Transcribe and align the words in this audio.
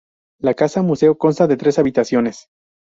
La 0.39 0.55
casa-museo 0.55 1.15
consta 1.19 1.45
de 1.45 1.57
tres 1.57 1.77
habitaciones. 1.77 2.47